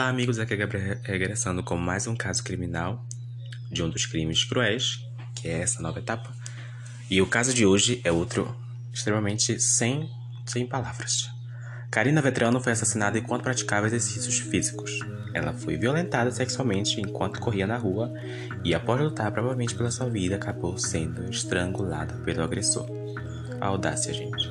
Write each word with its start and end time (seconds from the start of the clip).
Olá, 0.00 0.08
amigos. 0.08 0.38
Aqui 0.38 0.54
é 0.54 0.56
Gabriel 0.56 0.96
regressando 1.02 1.62
com 1.62 1.76
mais 1.76 2.06
um 2.06 2.16
caso 2.16 2.42
criminal 2.42 3.04
de 3.70 3.82
um 3.82 3.90
dos 3.90 4.06
crimes 4.06 4.42
cruéis, 4.44 5.06
que 5.34 5.46
é 5.46 5.60
essa 5.60 5.82
nova 5.82 5.98
etapa. 5.98 6.34
E 7.10 7.20
o 7.20 7.26
caso 7.26 7.52
de 7.52 7.66
hoje 7.66 8.00
é 8.02 8.10
outro 8.10 8.56
extremamente 8.90 9.60
sem, 9.60 10.08
sem 10.46 10.66
palavras. 10.66 11.28
Karina 11.90 12.22
Vetrano 12.22 12.62
foi 12.62 12.72
assassinada 12.72 13.18
enquanto 13.18 13.42
praticava 13.42 13.88
exercícios 13.88 14.38
físicos. 14.38 15.00
Ela 15.34 15.52
foi 15.52 15.76
violentada 15.76 16.30
sexualmente 16.30 16.98
enquanto 16.98 17.38
corria 17.38 17.66
na 17.66 17.76
rua 17.76 18.10
e, 18.64 18.74
após 18.74 18.98
lutar 19.02 19.30
provavelmente 19.30 19.74
pela 19.74 19.90
sua 19.90 20.08
vida, 20.08 20.36
acabou 20.36 20.78
sendo 20.78 21.28
estrangulada 21.30 22.14
pelo 22.24 22.42
agressor. 22.42 22.88
A 23.60 23.66
audácia, 23.66 24.14
gente. 24.14 24.50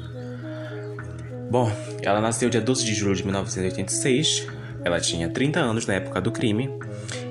Bom, 1.49 1.71
ela 2.03 2.21
nasceu 2.21 2.51
dia 2.51 2.61
12 2.61 2.85
de 2.85 2.93
julho 2.93 3.15
de 3.15 3.23
1986. 3.23 4.58
Ela 4.83 4.99
tinha 4.99 5.29
30 5.29 5.59
anos 5.59 5.85
na 5.85 5.95
época 5.95 6.21
do 6.21 6.31
crime 6.31 6.69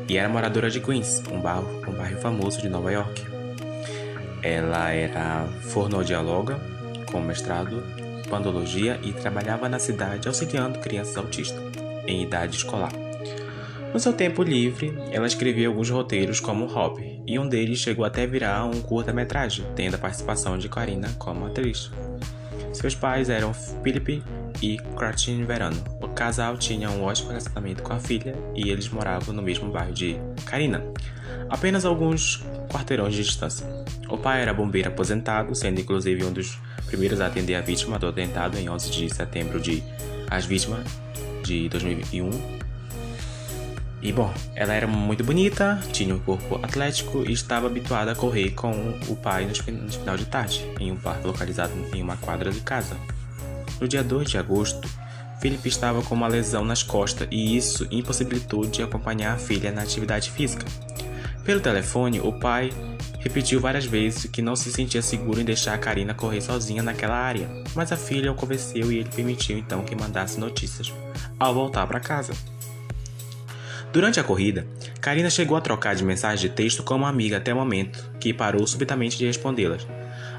e 0.08 0.16
era 0.16 0.28
moradora 0.28 0.70
de 0.70 0.80
Queens, 0.80 1.22
um 1.32 1.40
bairro, 1.40 1.68
um 1.86 1.92
bairro 1.92 2.18
famoso 2.20 2.60
de 2.60 2.68
Nova 2.68 2.92
York. 2.92 3.24
Ela 4.42 4.90
era 4.90 5.46
fonoaudióloga 5.62 6.58
com 7.10 7.20
mestrado 7.20 7.82
em 7.98 8.28
pandologia 8.28 8.98
e 9.02 9.12
trabalhava 9.12 9.68
na 9.68 9.78
cidade 9.78 10.28
auxiliando 10.28 10.78
crianças 10.78 11.16
autistas 11.16 11.60
em 12.06 12.22
idade 12.22 12.56
escolar. 12.56 12.92
No 13.92 13.98
seu 13.98 14.12
tempo 14.12 14.42
livre, 14.42 14.92
ela 15.10 15.26
escrevia 15.26 15.66
alguns 15.66 15.88
roteiros 15.88 16.40
como 16.40 16.66
hobby, 16.66 17.22
e 17.26 17.38
um 17.38 17.48
deles 17.48 17.78
chegou 17.78 18.04
até 18.04 18.26
virar 18.26 18.64
um 18.64 18.82
curta-metragem, 18.82 19.64
tendo 19.74 19.94
a 19.94 19.98
participação 19.98 20.58
de 20.58 20.68
Karina 20.68 21.08
como 21.18 21.46
atriz. 21.46 21.90
Seus 22.72 22.94
pais 22.94 23.30
eram 23.30 23.54
Philip 23.54 24.22
e 24.62 24.76
Gretchen 24.96 25.44
Verano. 25.44 25.76
O 26.00 26.08
casal 26.08 26.56
tinha 26.56 26.90
um 26.90 27.02
ótimo 27.02 27.28
relacionamento 27.28 27.82
com 27.82 27.92
a 27.92 27.98
filha 27.98 28.34
e 28.54 28.70
eles 28.70 28.88
moravam 28.88 29.34
no 29.34 29.42
mesmo 29.42 29.70
bairro 29.70 29.92
de 29.92 30.16
Karina, 30.44 30.84
apenas 31.48 31.84
alguns 31.84 32.44
quarteirões 32.68 33.14
de 33.14 33.22
distância. 33.22 33.66
O 34.08 34.16
pai 34.16 34.42
era 34.42 34.52
bombeiro 34.52 34.88
aposentado, 34.88 35.54
sendo 35.54 35.80
inclusive 35.80 36.24
um 36.24 36.32
dos 36.32 36.58
primeiros 36.86 37.20
a 37.20 37.26
atender 37.26 37.54
a 37.54 37.60
vítima 37.60 37.98
do 37.98 38.08
atentado 38.08 38.58
em 38.58 38.68
11 38.68 38.90
de 38.90 39.14
setembro 39.14 39.60
de 39.60 39.82
as 40.30 40.44
vítimas 40.44 40.86
de 41.44 41.68
2001 41.68 42.58
e 44.00 44.12
bom, 44.12 44.32
ela 44.54 44.74
era 44.74 44.86
muito 44.86 45.24
bonita, 45.24 45.80
tinha 45.92 46.14
um 46.14 46.20
corpo 46.20 46.56
atlético 46.62 47.24
e 47.26 47.32
estava 47.32 47.66
habituada 47.66 48.12
a 48.12 48.14
correr 48.14 48.50
com 48.50 48.70
o 49.08 49.16
pai 49.16 49.44
no 49.44 49.54
final 49.90 50.16
de 50.16 50.24
tarde, 50.26 50.64
em 50.78 50.92
um 50.92 50.96
parque 50.96 51.26
localizado 51.26 51.72
em 51.92 52.00
uma 52.00 52.16
quadra 52.16 52.52
de 52.52 52.60
casa. 52.60 52.96
No 53.80 53.86
dia 53.86 54.02
2 54.02 54.30
de 54.30 54.38
agosto, 54.38 54.88
Philip 55.40 55.68
estava 55.68 56.02
com 56.02 56.14
uma 56.14 56.26
lesão 56.26 56.64
nas 56.64 56.82
costas 56.82 57.28
e 57.30 57.56
isso 57.56 57.86
impossibilitou 57.90 58.66
de 58.66 58.82
acompanhar 58.82 59.34
a 59.34 59.38
filha 59.38 59.70
na 59.70 59.82
atividade 59.82 60.30
física. 60.30 60.66
Pelo 61.44 61.60
telefone, 61.60 62.20
o 62.20 62.32
pai 62.32 62.72
repetiu 63.20 63.60
várias 63.60 63.84
vezes 63.84 64.26
que 64.26 64.42
não 64.42 64.56
se 64.56 64.70
sentia 64.72 65.00
seguro 65.00 65.40
em 65.40 65.44
deixar 65.44 65.74
a 65.74 65.78
Karina 65.78 66.12
correr 66.12 66.40
sozinha 66.40 66.82
naquela 66.82 67.16
área, 67.16 67.48
mas 67.74 67.92
a 67.92 67.96
filha 67.96 68.32
o 68.32 68.34
convenceu 68.34 68.90
e 68.90 68.98
ele 68.98 69.08
permitiu 69.08 69.56
então 69.56 69.82
que 69.82 69.94
mandasse 69.94 70.40
notícias 70.40 70.92
ao 71.38 71.54
voltar 71.54 71.86
para 71.86 72.00
casa. 72.00 72.32
Durante 73.92 74.20
a 74.20 74.24
corrida, 74.24 74.66
Karina 75.00 75.30
chegou 75.30 75.56
a 75.56 75.60
trocar 75.60 75.94
de 75.94 76.04
mensagem 76.04 76.48
de 76.48 76.54
texto 76.54 76.82
com 76.82 76.94
uma 76.94 77.08
amiga 77.08 77.38
até 77.38 77.54
o 77.54 77.56
momento 77.56 78.10
que 78.20 78.34
parou 78.34 78.66
subitamente 78.66 79.16
de 79.16 79.24
respondê-las. 79.24 79.86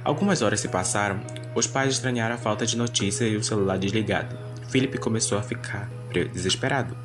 Algumas 0.03 0.41
horas 0.41 0.59
se 0.59 0.67
passaram, 0.67 1.19
os 1.55 1.67
pais 1.67 1.93
estranharam 1.93 2.35
a 2.35 2.37
falta 2.37 2.65
de 2.65 2.77
notícia 2.77 3.25
e 3.25 3.35
o 3.35 3.43
celular 3.43 3.77
desligado. 3.77 4.37
Philip 4.69 4.97
começou 4.99 5.37
a 5.37 5.41
ficar 5.41 5.89
desesperado. 6.11 6.95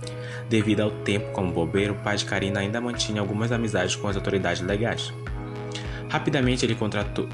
Devido 0.49 0.81
ao 0.81 0.91
tempo 0.91 1.32
como 1.32 1.53
bobeiro, 1.53 1.94
o 1.94 1.97
pai 1.97 2.16
de 2.16 2.25
Karina 2.25 2.60
ainda 2.60 2.81
mantinha 2.81 3.21
algumas 3.21 3.53
amizades 3.53 3.97
com 3.97 4.09
as 4.09 4.16
autoridades 4.16 4.62
legais. 4.62 5.12
Rapidamente 6.09 6.65
ele 6.65 6.75
contratou, 6.75 7.27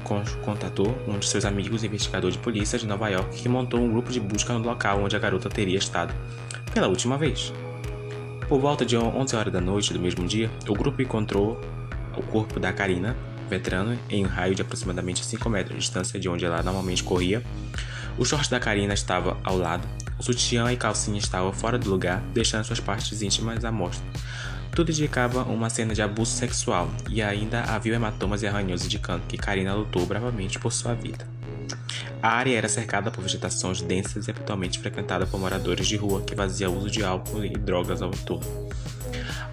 contatou 0.43 0.97
um 1.07 1.19
de 1.19 1.27
seus 1.27 1.45
amigos, 1.45 1.83
investigador 1.83 2.31
de 2.31 2.37
polícia 2.37 2.79
de 2.79 2.87
Nova 2.87 3.09
York, 3.09 3.41
que 3.41 3.49
montou 3.49 3.79
um 3.79 3.91
grupo 3.91 4.11
de 4.11 4.19
busca 4.19 4.53
no 4.53 4.65
local 4.65 5.03
onde 5.03 5.15
a 5.15 5.19
garota 5.19 5.49
teria 5.49 5.77
estado 5.77 6.13
pela 6.73 6.87
última 6.87 7.17
vez. 7.17 7.53
Por 8.47 8.59
volta 8.59 8.85
de 8.85 8.97
11 8.97 9.35
horas 9.35 9.53
da 9.53 9.61
noite 9.61 9.93
do 9.93 9.99
mesmo 9.99 10.25
dia, 10.25 10.49
o 10.67 10.73
grupo 10.73 11.01
encontrou 11.01 11.61
o 12.17 12.23
corpo 12.23 12.59
da 12.59 12.73
Karina 12.73 13.15
Vetrano 13.51 13.99
em 14.09 14.25
um 14.25 14.29
raio 14.29 14.55
de 14.55 14.61
aproximadamente 14.61 15.25
5 15.25 15.49
metros 15.49 15.75
de 15.75 15.81
distância 15.81 16.17
de 16.17 16.29
onde 16.29 16.45
ela 16.45 16.63
normalmente 16.63 17.03
corria. 17.03 17.43
O 18.17 18.23
short 18.23 18.49
da 18.49 18.59
Karina 18.59 18.93
estava 18.93 19.37
ao 19.43 19.57
lado, 19.57 19.85
o 20.17 20.23
sutiã 20.23 20.71
e 20.71 20.77
calcinha 20.77 21.19
estavam 21.19 21.51
fora 21.51 21.77
do 21.77 21.89
lugar, 21.89 22.21
deixando 22.33 22.63
suas 22.63 22.79
partes 22.79 23.21
íntimas 23.21 23.65
à 23.65 23.71
mostra. 23.71 24.05
Tudo 24.73 24.89
indicava 24.89 25.43
uma 25.43 25.69
cena 25.69 25.93
de 25.93 26.01
abuso 26.01 26.31
sexual 26.31 26.89
e 27.09 27.21
ainda 27.21 27.63
havia 27.63 27.95
hematomas 27.95 28.41
e 28.41 28.47
arranhões 28.47 28.85
indicando 28.85 29.23
que 29.27 29.37
Karina 29.37 29.73
lutou 29.73 30.05
bravamente 30.05 30.57
por 30.57 30.71
sua 30.71 30.93
vida. 30.93 31.27
A 32.23 32.29
área 32.29 32.57
era 32.57 32.69
cercada 32.69 33.11
por 33.11 33.21
vegetações 33.21 33.81
densas 33.81 34.27
e 34.27 34.31
habitualmente 34.31 34.79
frequentada 34.79 35.25
por 35.25 35.39
moradores 35.39 35.87
de 35.87 35.97
rua 35.97 36.21
que 36.21 36.35
faziam 36.35 36.77
uso 36.77 36.89
de 36.89 37.03
álcool 37.03 37.43
e 37.43 37.49
drogas 37.49 38.01
ao 38.01 38.09
entorno. 38.09 38.69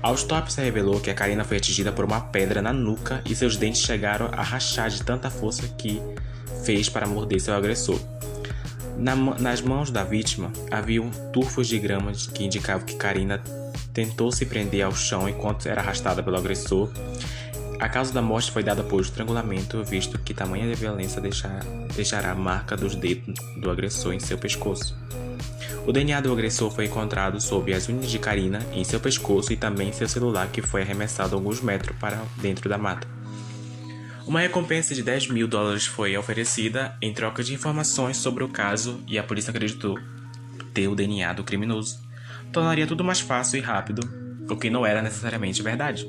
A 0.02 0.08
autópsia 0.08 0.62
revelou 0.62 1.00
que 1.00 1.10
a 1.10 1.14
Karina 1.14 1.44
foi 1.44 1.56
atingida 1.56 1.90
por 1.90 2.04
uma 2.04 2.20
pedra 2.20 2.62
na 2.62 2.72
nuca 2.72 3.20
e 3.24 3.34
seus 3.34 3.56
dentes 3.56 3.82
chegaram 3.82 4.28
a 4.32 4.42
rachar 4.42 4.88
de 4.88 5.02
tanta 5.02 5.28
força 5.28 5.66
que 5.76 6.00
fez 6.64 6.88
para 6.88 7.06
morder 7.06 7.40
seu 7.40 7.54
agressor. 7.54 7.98
Na, 8.96 9.14
nas 9.14 9.60
mãos 9.60 9.90
da 9.90 10.04
vítima 10.04 10.52
haviam 10.70 11.10
turfos 11.32 11.68
de 11.68 11.78
grama 11.78 12.12
que 12.12 12.44
indicavam 12.44 12.86
que 12.86 12.96
Karina 12.96 13.42
tentou 13.92 14.30
se 14.30 14.46
prender 14.46 14.82
ao 14.82 14.94
chão 14.94 15.28
enquanto 15.28 15.66
era 15.66 15.80
arrastada 15.80 16.22
pelo 16.22 16.36
agressor 16.36 16.90
a 17.80 17.88
causa 17.88 18.12
da 18.12 18.20
morte 18.20 18.50
foi 18.50 18.64
dada 18.64 18.82
por 18.82 19.00
estrangulamento, 19.00 19.84
visto 19.84 20.18
que 20.18 20.34
tamanha 20.34 20.74
violência 20.74 21.20
deixar, 21.20 21.60
deixará 21.94 22.32
a 22.32 22.34
marca 22.34 22.76
dos 22.76 22.96
dedos 22.96 23.38
do 23.60 23.70
agressor 23.70 24.12
em 24.12 24.18
seu 24.18 24.36
pescoço. 24.36 24.96
O 25.88 25.92
DNA 25.92 26.20
do 26.20 26.30
agressor 26.30 26.70
foi 26.70 26.84
encontrado 26.84 27.40
sob 27.40 27.72
as 27.72 27.88
unhas 27.88 28.10
de 28.10 28.18
Karina, 28.18 28.58
em 28.74 28.84
seu 28.84 29.00
pescoço 29.00 29.54
e 29.54 29.56
também 29.56 29.90
seu 29.90 30.06
celular, 30.06 30.48
que 30.48 30.60
foi 30.60 30.82
arremessado 30.82 31.34
alguns 31.34 31.62
metros 31.62 31.96
para 31.98 32.22
dentro 32.42 32.68
da 32.68 32.76
mata. 32.76 33.08
Uma 34.26 34.40
recompensa 34.40 34.94
de 34.94 35.02
10 35.02 35.28
mil 35.28 35.48
dólares 35.48 35.86
foi 35.86 36.14
oferecida 36.14 36.94
em 37.00 37.14
troca 37.14 37.42
de 37.42 37.54
informações 37.54 38.18
sobre 38.18 38.44
o 38.44 38.50
caso 38.50 39.02
e 39.08 39.18
a 39.18 39.22
polícia 39.22 39.50
acreditou 39.50 39.98
ter 40.74 40.88
o 40.88 40.94
DNA 40.94 41.32
do 41.32 41.42
criminoso. 41.42 41.98
Tornaria 42.52 42.86
tudo 42.86 43.02
mais 43.02 43.20
fácil 43.20 43.56
e 43.56 43.62
rápido, 43.62 44.02
o 44.46 44.56
que 44.56 44.68
não 44.68 44.84
era 44.84 45.00
necessariamente 45.00 45.62
verdade. 45.62 46.06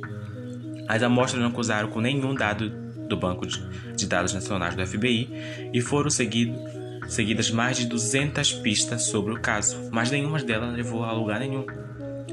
As 0.89 1.01
amostras 1.01 1.41
não 1.41 1.51
cruzaram 1.51 1.88
com 1.88 2.01
nenhum 2.01 2.35
dado 2.35 2.69
do 3.07 3.16
Banco 3.16 3.47
de 3.47 4.06
Dados 4.06 4.34
Nacionais 4.34 4.75
do 4.75 4.85
FBI 4.85 5.69
e 5.73 5.79
foram 5.79 6.09
seguido, 6.09 6.59
seguidas 7.09 7.49
mais 7.51 7.77
de 7.77 7.87
200 7.87 8.53
pistas 8.53 9.03
sobre 9.03 9.33
o 9.33 9.39
caso, 9.39 9.89
mas 9.91 10.11
nenhuma 10.11 10.39
delas 10.39 10.73
levou 10.75 11.03
a 11.03 11.11
lugar 11.11 11.39
nenhum. 11.39 11.65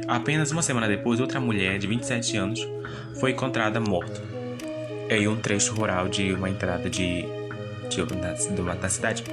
Apenas 0.06 0.52
uma 0.52 0.62
semana 0.62 0.86
depois, 0.86 1.18
outra 1.18 1.40
mulher 1.40 1.78
de 1.78 1.86
27 1.86 2.36
anos 2.36 2.60
foi 3.18 3.32
encontrada 3.32 3.80
morta 3.80 4.22
em 5.08 5.26
um 5.26 5.36
trecho 5.36 5.74
rural 5.74 6.08
de 6.08 6.32
uma 6.32 6.50
entrada 6.50 6.90
de, 6.90 7.24
de, 7.88 8.04
da, 8.04 8.74
da 8.74 8.88
cidade. 8.88 9.24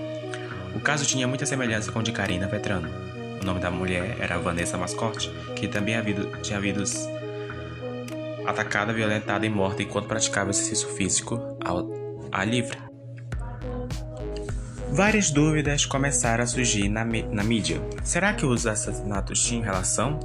O 0.75 0.79
caso 0.79 1.05
tinha 1.05 1.27
muita 1.27 1.45
semelhança 1.45 1.91
com 1.91 1.99
o 1.99 2.03
de 2.03 2.11
Karina 2.11 2.47
Vetrano. 2.47 2.89
O 3.41 3.45
nome 3.45 3.59
da 3.59 3.69
mulher 3.69 4.17
era 4.19 4.39
Vanessa 4.39 4.77
Mascotte, 4.77 5.29
que 5.55 5.67
também 5.67 5.95
havia, 5.95 6.15
tinha 6.41 6.57
havido 6.57 6.83
atacada, 8.45 8.93
violentada 8.93 9.45
e 9.45 9.49
morta 9.49 9.83
enquanto 9.83 10.07
praticava 10.07 10.49
exercício 10.49 10.87
físico 10.89 11.57
ao 11.63 11.89
ar 12.31 12.47
livre. 12.47 12.82
Várias 14.93 15.31
dúvidas 15.31 15.87
começaram 15.87 16.43
a 16.43 16.45
surgir 16.45 16.87
na, 16.87 17.03
na 17.03 17.43
mídia. 17.43 17.81
Será 18.03 18.31
que 18.31 18.45
os 18.45 18.67
assassinatos 18.67 19.43
tinham 19.43 19.63
relação? 19.63 20.19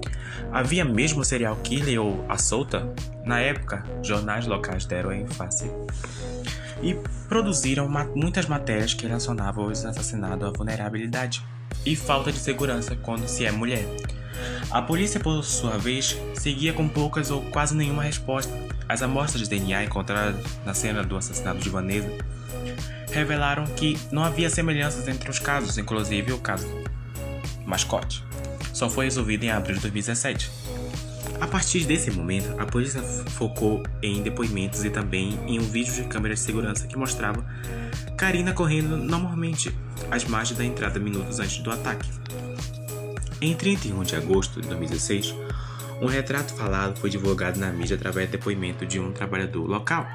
Havia 0.52 0.84
mesmo 0.84 1.24
serial 1.24 1.56
killer 1.64 1.98
ou 1.98 2.22
a 2.28 2.36
solta? 2.36 2.86
Na 3.24 3.40
época, 3.40 3.82
jornais 4.02 4.46
locais 4.46 4.84
deram 4.84 5.10
ênfase 5.10 5.70
e 6.82 6.94
produziram 7.30 7.88
ma 7.88 8.04
muitas 8.04 8.44
matérias 8.44 8.92
que 8.92 9.06
relacionavam 9.06 9.68
os 9.68 9.86
assassinatos 9.86 10.46
à 10.46 10.50
vulnerabilidade 10.50 11.42
e 11.86 11.96
falta 11.96 12.30
de 12.30 12.38
segurança 12.38 12.94
quando 12.94 13.26
se 13.26 13.46
é 13.46 13.50
mulher. 13.50 13.86
A 14.70 14.82
polícia, 14.82 15.18
por 15.18 15.42
sua 15.42 15.78
vez, 15.78 16.16
seguia 16.34 16.72
com 16.72 16.88
poucas 16.88 17.30
ou 17.30 17.42
quase 17.42 17.74
nenhuma 17.74 18.02
resposta. 18.02 18.52
As 18.88 19.02
amostras 19.02 19.48
de 19.48 19.48
DNA 19.48 19.84
encontradas 19.84 20.36
na 20.64 20.74
cena 20.74 21.02
do 21.02 21.16
assassinato 21.16 21.60
de 21.60 21.68
Vanessa 21.68 22.10
revelaram 23.10 23.64
que 23.66 23.98
não 24.10 24.22
havia 24.22 24.50
semelhanças 24.50 25.08
entre 25.08 25.30
os 25.30 25.38
casos, 25.38 25.78
inclusive 25.78 26.32
o 26.32 26.38
caso 26.38 26.66
mascote. 27.64 28.24
Só 28.72 28.88
foi 28.88 29.06
resolvido 29.06 29.44
em 29.44 29.50
abril 29.50 29.76
de 29.76 29.82
2017. 29.82 30.50
A 31.40 31.46
partir 31.46 31.84
desse 31.84 32.10
momento, 32.10 32.54
a 32.60 32.66
polícia 32.66 33.02
focou 33.02 33.82
em 34.02 34.22
depoimentos 34.22 34.84
e 34.84 34.90
também 34.90 35.38
em 35.46 35.58
um 35.58 35.62
vídeo 35.62 35.92
de 35.92 36.04
câmera 36.04 36.34
de 36.34 36.40
segurança 36.40 36.86
que 36.86 36.96
mostrava 36.96 37.44
Karina 38.16 38.52
correndo 38.52 38.96
normalmente 38.96 39.72
às 40.10 40.24
margens 40.24 40.58
da 40.58 40.64
entrada 40.64 40.98
minutos 40.98 41.38
antes 41.38 41.58
do 41.58 41.70
ataque. 41.70 42.08
Em 43.40 43.54
31 43.54 44.02
de 44.02 44.16
agosto 44.16 44.60
de 44.60 44.66
2016, 44.66 45.32
um 46.02 46.06
retrato 46.06 46.54
falado 46.54 46.98
foi 46.98 47.08
divulgado 47.08 47.60
na 47.60 47.70
mídia 47.70 47.94
através 47.94 48.28
do 48.28 48.32
depoimento 48.32 48.84
de 48.84 48.98
um 48.98 49.12
trabalhador 49.12 49.64
local. 49.64 50.08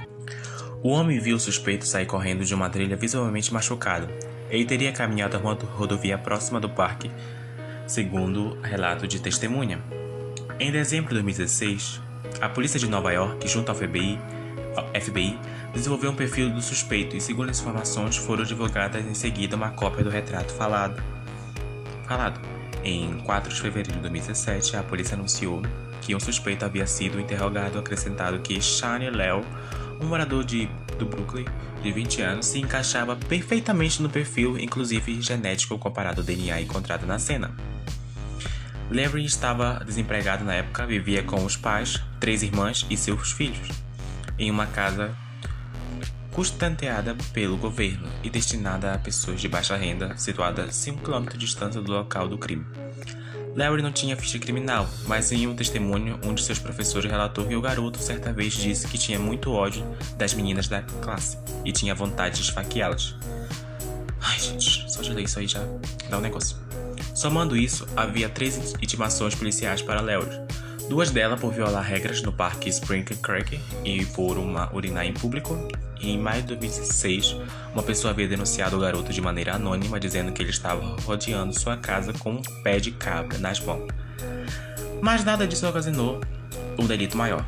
O 0.82 0.90
homem 0.90 1.22
viu 1.22 1.38
o 1.38 1.40
suspeito 1.40 1.88
sair 1.88 2.06
correndo 2.06 2.44
de 2.44 2.54
uma 2.54 2.70
trilha 2.70 2.98
visivelmente 2.98 3.54
machucado. 3.54 4.10
Ele 4.50 4.66
teria 4.66 4.92
caminhado 4.92 5.38
a 5.38 5.40
uma 5.40 5.54
rodovia 5.54 6.18
próxima 6.18 6.60
do 6.60 6.70
parque, 6.70 7.10
segundo 7.88 8.58
relato 8.62 9.08
de 9.08 9.22
testemunha. 9.22 9.82
Em 10.60 10.70
dezembro 10.70 11.16
de 11.16 11.22
2016, 11.22 12.02
a 12.42 12.50
polícia 12.50 12.78
de 12.78 12.90
Nova 12.90 13.14
York, 13.14 13.48
junto 13.48 13.70
ao 13.70 13.76
FBI, 13.76 14.20
FBI, 15.02 15.40
desenvolveu 15.74 16.12
um 16.12 16.16
perfil 16.16 16.50
do 16.50 16.62
suspeito 16.62 17.16
e, 17.16 17.22
segundo 17.22 17.50
as 17.50 17.62
informações, 17.62 18.18
foram 18.18 18.44
divulgadas 18.44 19.06
em 19.06 19.14
seguida 19.14 19.56
uma 19.56 19.70
cópia 19.70 20.04
do 20.04 20.10
retrato 20.10 20.52
falado. 20.52 21.02
falado. 22.06 22.63
Em 22.84 23.18
4 23.20 23.54
de 23.54 23.62
fevereiro 23.62 23.94
de 23.94 24.00
2017, 24.00 24.76
a 24.76 24.84
polícia 24.84 25.16
anunciou 25.16 25.62
que 26.02 26.14
um 26.14 26.20
suspeito 26.20 26.66
havia 26.66 26.86
sido 26.86 27.20
interrogado, 27.20 27.80
acrescentado 27.80 28.40
que 28.40 28.62
Shane 28.62 29.10
Leo, 29.10 29.46
um 30.02 30.06
morador 30.06 30.44
de, 30.44 30.68
do 31.00 31.06
Brooklyn 31.06 31.46
de 31.82 31.92
20 31.92 32.22
anos, 32.22 32.46
se 32.46 32.60
encaixava 32.60 33.16
perfeitamente 33.16 34.02
no 34.02 34.10
perfil, 34.10 34.58
inclusive 34.60 35.22
genético, 35.22 35.78
comparado 35.80 36.20
ao 36.20 36.26
DNA 36.26 36.62
encontrado 36.62 37.06
na 37.06 37.18
cena. 37.18 37.56
Larry 38.92 39.24
estava 39.24 39.82
desempregado 39.86 40.44
na 40.44 40.56
época, 40.56 40.86
vivia 40.86 41.24
com 41.24 41.46
os 41.46 41.56
pais, 41.56 42.02
três 42.20 42.44
irmãs 42.44 42.86
e 42.90 42.98
seus 42.98 43.32
filhos, 43.32 43.70
em 44.38 44.52
uma 44.52 44.68
casa 44.68 45.16
custeada 46.34 47.16
pelo 47.32 47.56
governo 47.58 48.08
e 48.24 48.30
destinada 48.30 48.92
a 48.92 48.98
pessoas 48.98 49.40
de 49.40 49.48
baixa 49.48 49.78
renda, 49.78 50.18
situada 50.18 50.64
a 50.64 50.72
5 50.72 51.02
km 51.02 51.30
de 51.30 51.38
distância 51.38 51.80
do 51.80 51.92
local 51.92 52.28
do 52.28 52.38
crime. 52.38 52.66
Larry 53.56 53.84
não 53.84 53.92
tinha 53.92 54.18
ficha 54.18 54.40
criminal, 54.40 54.90
mas 55.06 55.32
em 55.32 55.46
um 55.46 55.56
testemunho, 55.56 56.20
um 56.26 56.34
de 56.34 56.44
seus 56.44 56.58
professores 56.58 57.10
relatou 57.10 57.46
que 57.46 57.56
o 57.56 57.62
garoto 57.62 58.00
certa 58.00 58.34
vez 58.34 58.54
disse 58.54 58.88
que 58.88 58.98
tinha 58.98 59.20
muito 59.20 59.52
ódio 59.52 59.86
das 60.18 60.34
meninas 60.34 60.68
da 60.68 60.82
classe 60.82 61.38
e 61.64 61.72
tinha 61.72 61.94
vontade 61.94 62.38
de 62.38 62.42
esfaqueá-las. 62.42 63.16
Ai, 64.20 64.40
gente, 64.40 64.92
só 64.92 65.04
de 65.04 65.14
ler 65.14 65.26
isso 65.26 65.38
aí 65.38 65.48
já 65.48 65.62
dá 66.10 66.18
um 66.18 66.22
negócio. 66.22 66.58
Somando 67.14 67.56
isso, 67.56 67.88
havia 67.96 68.28
três 68.28 68.74
intimações 68.82 69.36
policiais 69.36 69.84
para 69.84 70.02
Larry. 70.02 70.53
Duas 70.94 71.10
delas 71.10 71.40
por 71.40 71.52
violar 71.52 71.84
regras 71.84 72.22
no 72.22 72.32
parque 72.32 72.70
Spring 72.70 73.04
Creek 73.04 73.60
e 73.84 74.06
por 74.06 74.38
uma 74.38 74.72
urinar 74.72 75.04
em 75.04 75.12
público, 75.12 75.58
e 76.00 76.12
em 76.12 76.20
maio 76.20 76.44
de 76.44 76.50
2016, 76.50 77.36
uma 77.74 77.82
pessoa 77.82 78.12
havia 78.12 78.28
denunciado 78.28 78.78
o 78.78 78.80
garoto 78.80 79.12
de 79.12 79.20
maneira 79.20 79.56
anônima, 79.56 80.00
dizendo 80.00 80.32
que 80.32 80.44
ele 80.44 80.52
estava 80.52 80.96
rodeando 81.02 81.60
sua 81.60 81.78
casa 81.78 82.14
com 82.14 82.34
um 82.34 82.42
pé 82.62 82.80
de 82.80 82.92
cabra 82.92 83.40
nas 83.40 83.60
mãos. 83.60 83.88
Mas 85.02 85.26
nada 85.26 85.48
disso 85.48 85.68
ocasionou 85.68 86.22
um 86.78 86.86
delito 86.86 87.18
maior. 87.18 87.44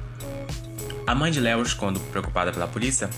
A 1.06 1.14
mãe 1.14 1.32
de 1.32 1.40
Lewis, 1.40 1.72
quando 1.72 2.00
preocupada 2.00 2.52
pela 2.52 2.68
polícia, 2.68 3.12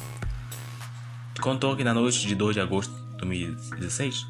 contou 1.40 1.74
que 1.74 1.86
na 1.86 1.94
noite 1.94 2.28
de 2.28 2.36
2 2.36 2.54
de 2.54 2.60
agosto 2.60 2.94
de 2.94 3.18
2016, 3.20 4.28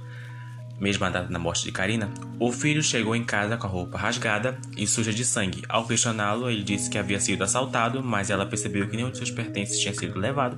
mesma 0.80 1.10
data 1.10 1.32
da 1.32 1.40
morte 1.40 1.64
de 1.64 1.72
Karina, 1.72 2.12
o 2.40 2.52
filho 2.52 2.84
chegou 2.84 3.16
em 3.16 3.24
casa 3.24 3.58
com 3.58 3.68
a 3.68 3.70
roupa 3.70 3.98
rasgada 3.98 4.58
e 4.76 4.86
suja 4.86 5.12
de 5.12 5.26
sangue. 5.26 5.64
Ao 5.68 5.86
questioná-lo, 5.86 6.50
ele 6.50 6.64
disse 6.64 6.90
que 6.90 6.98
havia 6.98 7.20
sido 7.20 7.44
assaltado, 7.44 8.04
mas 8.04 8.30
ela 8.30 8.46
percebeu 8.46 8.88
que 8.88 8.96
nenhum 8.96 9.12
de 9.12 9.18
seus 9.18 9.32
pertences 9.32 9.80
tinha 9.80 9.94
sido 9.94 10.20
levado 10.20 10.58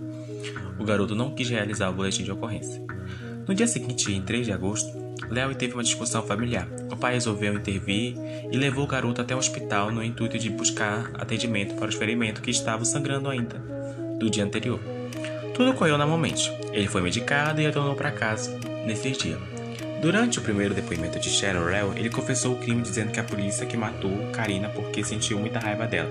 o 0.79 0.85
garoto 0.85 1.13
não 1.13 1.31
quis 1.31 1.49
realizar 1.49 1.89
o 1.89 1.93
boletim 1.93 2.23
de 2.23 2.31
ocorrência. 2.31 2.81
No 3.45 3.53
dia 3.53 3.67
seguinte, 3.67 4.11
em 4.13 4.21
3 4.21 4.45
de 4.45 4.53
agosto, 4.53 4.89
Léo 5.29 5.53
teve 5.53 5.73
uma 5.73 5.83
discussão 5.83 6.23
familiar. 6.23 6.67
O 6.89 6.95
pai 6.95 7.13
resolveu 7.13 7.53
intervir 7.53 8.15
e 8.49 8.57
levou 8.57 8.85
o 8.85 8.87
garoto 8.87 9.21
até 9.21 9.35
o 9.35 9.39
hospital 9.39 9.91
no 9.91 10.03
intuito 10.03 10.39
de 10.39 10.49
buscar 10.49 11.11
atendimento 11.15 11.75
para 11.75 11.89
os 11.89 11.95
ferimentos 11.95 12.41
que 12.41 12.51
estavam 12.51 12.85
sangrando 12.85 13.29
ainda 13.29 13.57
do 14.17 14.29
dia 14.29 14.45
anterior. 14.45 14.79
Tudo 15.53 15.71
ocorreu 15.71 15.97
normalmente. 15.97 16.49
Ele 16.71 16.87
foi 16.87 17.01
medicado 17.01 17.59
e 17.59 17.65
retornou 17.65 17.95
para 17.95 18.11
casa 18.11 18.57
nesse 18.85 19.11
dia. 19.11 19.58
Durante 20.01 20.39
o 20.39 20.41
primeiro 20.41 20.73
depoimento 20.73 21.19
de 21.19 21.29
Sharon 21.29 21.65
Léo, 21.65 21.93
ele 21.97 22.09
confessou 22.09 22.53
o 22.53 22.57
crime 22.57 22.81
dizendo 22.81 23.11
que 23.11 23.19
a 23.19 23.23
polícia 23.23 23.65
que 23.65 23.75
matou 23.75 24.31
Karina 24.31 24.69
porque 24.69 25.03
sentiu 25.03 25.37
muita 25.37 25.59
raiva 25.59 25.85
dela. 25.85 26.09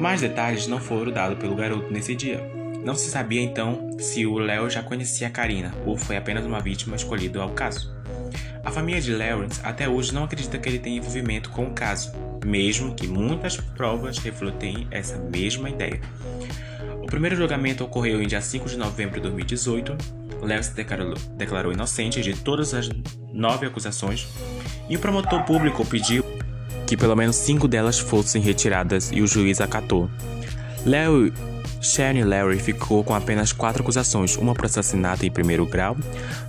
Mais 0.00 0.22
detalhes 0.22 0.66
não 0.66 0.80
foram 0.80 1.12
dados 1.12 1.38
pelo 1.38 1.54
garoto 1.54 1.92
nesse 1.92 2.14
dia. 2.14 2.40
Não 2.82 2.94
se 2.94 3.10
sabia 3.10 3.42
então 3.42 3.94
se 3.98 4.24
o 4.24 4.38
Léo 4.38 4.70
já 4.70 4.82
conhecia 4.82 5.28
Karina 5.28 5.74
ou 5.84 5.98
foi 5.98 6.16
apenas 6.16 6.46
uma 6.46 6.60
vítima 6.60 6.96
escolhida 6.96 7.42
ao 7.42 7.50
caso. 7.50 7.94
A 8.64 8.70
família 8.70 9.02
de 9.02 9.14
Lawrence 9.14 9.60
até 9.62 9.86
hoje 9.86 10.14
não 10.14 10.24
acredita 10.24 10.56
que 10.58 10.66
ele 10.66 10.78
tenha 10.78 10.96
envolvimento 10.96 11.50
com 11.50 11.66
o 11.66 11.72
caso, 11.72 12.10
mesmo 12.44 12.94
que 12.94 13.06
muitas 13.06 13.58
provas 13.58 14.16
reflutem 14.16 14.88
essa 14.90 15.18
mesma 15.18 15.68
ideia. 15.68 16.00
O 17.02 17.06
primeiro 17.06 17.36
julgamento 17.36 17.84
ocorreu 17.84 18.22
em 18.22 18.26
dia 18.26 18.40
5 18.40 18.66
de 18.66 18.78
novembro 18.78 19.16
de 19.16 19.20
2018. 19.20 20.23
Léo 20.44 20.62
se 20.62 20.72
declarou, 20.74 21.14
declarou 21.36 21.72
inocente 21.72 22.20
de 22.20 22.34
todas 22.34 22.74
as 22.74 22.88
nove 23.32 23.66
acusações 23.66 24.28
e 24.88 24.96
o 24.96 24.98
promotor 24.98 25.42
público 25.44 25.84
pediu 25.84 26.24
que 26.86 26.96
pelo 26.96 27.16
menos 27.16 27.36
cinco 27.36 27.66
delas 27.66 27.98
fossem 27.98 28.42
retiradas 28.42 29.10
e 29.12 29.22
o 29.22 29.26
juiz 29.26 29.60
acatou. 29.60 30.10
Léo 30.84 31.32
Sharon 31.80 32.26
Larry 32.26 32.58
ficou 32.58 33.02
com 33.04 33.14
apenas 33.14 33.52
quatro 33.52 33.82
acusações: 33.82 34.36
uma 34.36 34.54
por 34.54 34.66
assassinato 34.66 35.24
em 35.24 35.30
primeiro 35.30 35.66
grau, 35.66 35.96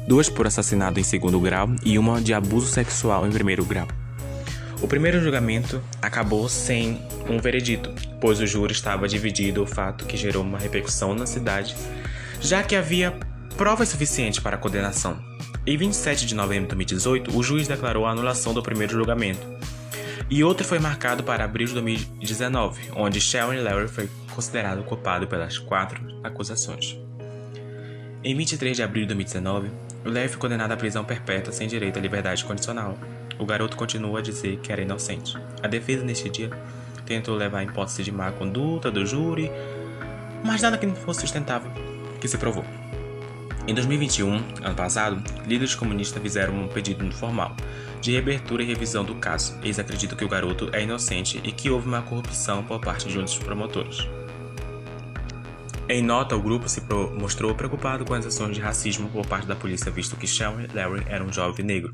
duas 0.07 0.29
por 0.29 0.47
assassinato 0.47 0.99
em 0.99 1.03
segundo 1.03 1.39
grau 1.39 1.69
e 1.83 1.97
uma 1.97 2.21
de 2.21 2.33
abuso 2.33 2.67
sexual 2.67 3.25
em 3.25 3.31
primeiro 3.31 3.65
grau. 3.65 3.87
O 4.81 4.87
primeiro 4.87 5.21
julgamento 5.21 5.81
acabou 6.01 6.47
sem 6.49 7.01
um 7.29 7.39
veredito, 7.39 7.91
pois 8.19 8.39
o 8.39 8.47
júri 8.47 8.73
estava 8.73 9.07
dividido, 9.07 9.63
o 9.63 9.65
fato 9.65 10.05
que 10.05 10.17
gerou 10.17 10.43
uma 10.43 10.59
repercussão 10.59 11.15
na 11.15 11.25
cidade, 11.25 11.75
já 12.41 12.61
que 12.61 12.75
havia 12.75 13.17
provas 13.55 13.89
suficientes 13.89 14.39
para 14.39 14.57
a 14.57 14.59
condenação. 14.59 15.17
Em 15.65 15.77
27 15.77 16.25
de 16.25 16.35
novembro 16.35 16.63
de 16.63 16.75
2018, 16.75 17.37
o 17.37 17.41
juiz 17.41 17.67
declarou 17.67 18.05
a 18.05 18.11
anulação 18.11 18.53
do 18.53 18.61
primeiro 18.61 18.93
julgamento, 18.93 19.47
e 20.29 20.43
outro 20.43 20.65
foi 20.65 20.77
marcado 20.77 21.23
para 21.23 21.45
abril 21.45 21.67
de 21.67 21.73
2019, 21.73 22.91
onde 22.95 23.21
Sharon 23.21 23.63
Larry 23.63 23.87
foi 23.87 24.09
considerado 24.33 24.83
culpado 24.83 25.25
pelas 25.25 25.57
quatro 25.57 26.01
acusações. 26.23 26.99
Em 28.23 28.35
23 28.35 28.75
de 28.75 28.83
abril 28.83 29.03
de 29.03 29.13
2019, 29.13 29.71
o 30.03 30.09
Larry 30.09 30.27
foi 30.27 30.37
condenado 30.37 30.71
à 30.73 30.77
prisão 30.77 31.05
perpétua 31.05 31.53
sem 31.53 31.67
direito 31.67 31.97
à 31.97 32.01
liberdade 32.01 32.43
condicional. 32.43 32.97
O 33.39 33.45
garoto 33.45 33.77
continua 33.77 34.19
a 34.19 34.21
dizer 34.21 34.57
que 34.57 34.71
era 34.71 34.81
inocente. 34.81 35.37
A 35.63 35.67
defesa 35.67 36.03
neste 36.03 36.29
dia 36.29 36.49
tentou 37.05 37.35
levar 37.35 37.59
a 37.59 37.63
hipótese 37.63 38.03
de 38.03 38.11
má 38.11 38.31
conduta 38.31 38.91
do 38.91 39.05
júri, 39.05 39.49
mas 40.43 40.61
nada 40.61 40.77
que 40.77 40.85
não 40.85 40.95
fosse 40.95 41.21
sustentável 41.21 41.71
que 42.19 42.27
se 42.27 42.37
provou. 42.37 42.65
Em 43.67 43.73
2021, 43.73 44.31
ano 44.63 44.75
passado, 44.75 45.23
líderes 45.47 45.73
comunistas 45.73 46.21
fizeram 46.21 46.53
um 46.53 46.67
pedido 46.67 47.11
formal 47.11 47.55
de 47.99 48.11
reabertura 48.11 48.61
e 48.61 48.65
revisão 48.67 49.03
do 49.03 49.15
caso. 49.15 49.57
Eles 49.63 49.79
acreditam 49.79 50.15
que 50.15 50.23
o 50.23 50.29
garoto 50.29 50.69
é 50.71 50.83
inocente 50.83 51.41
e 51.43 51.51
que 51.51 51.71
houve 51.71 51.87
uma 51.87 52.03
corrupção 52.03 52.63
por 52.63 52.79
parte 52.79 53.07
de 53.07 53.17
um 53.17 53.23
dos 53.23 53.39
promotores. 53.39 54.07
Em 55.89 56.03
nota, 56.03 56.35
o 56.35 56.41
grupo 56.41 56.69
se 56.69 56.79
mostrou 57.19 57.55
preocupado 57.55 58.05
com 58.05 58.13
as 58.13 58.27
ações 58.27 58.55
de 58.55 58.61
racismo 58.61 59.09
por 59.09 59.25
parte 59.25 59.47
da 59.47 59.55
polícia, 59.55 59.89
visto 59.89 60.15
que 60.15 60.27
Sean 60.27 60.67
Larry 60.71 61.03
era 61.07 61.23
um 61.23 61.33
jovem 61.33 61.65
negro. 61.65 61.91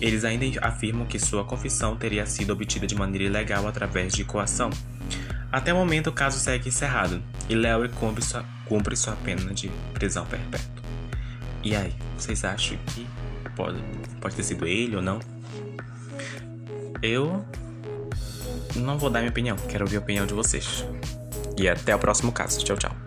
Eles 0.00 0.24
ainda 0.24 0.46
afirmam 0.66 1.06
que 1.06 1.20
sua 1.20 1.44
confissão 1.44 1.94
teria 1.96 2.26
sido 2.26 2.52
obtida 2.52 2.88
de 2.88 2.96
maneira 2.96 3.24
ilegal 3.24 3.68
através 3.68 4.12
de 4.12 4.24
coação. 4.24 4.70
Até 5.52 5.72
o 5.72 5.76
momento, 5.76 6.08
o 6.10 6.12
caso 6.12 6.40
segue 6.40 6.68
encerrado 6.68 7.22
e 7.48 7.54
Larry 7.54 7.88
cumpre 7.88 8.24
sua, 8.24 8.44
cumpre 8.64 8.96
sua 8.96 9.14
pena 9.16 9.54
de 9.54 9.68
prisão 9.94 10.26
perpétua. 10.26 10.77
E 11.62 11.74
aí, 11.74 11.92
vocês 12.16 12.44
acham 12.44 12.78
que 12.86 13.06
pode, 13.56 13.82
pode 14.20 14.36
ter 14.36 14.42
sido 14.42 14.66
ele 14.66 14.96
ou 14.96 15.02
não? 15.02 15.18
Eu 17.02 17.44
não 18.76 18.98
vou 18.98 19.10
dar 19.10 19.20
minha 19.20 19.30
opinião, 19.30 19.56
quero 19.68 19.84
ouvir 19.84 19.96
a 19.96 20.00
opinião 20.00 20.26
de 20.26 20.34
vocês. 20.34 20.84
E 21.56 21.68
até 21.68 21.94
o 21.94 21.98
próximo 21.98 22.30
caso. 22.30 22.64
Tchau, 22.64 22.76
tchau. 22.76 22.96